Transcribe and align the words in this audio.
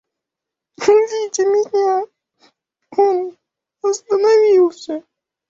Увидя 0.79 1.43
меня, 1.45 2.05
он 2.97 3.37
остановился. 3.83 5.03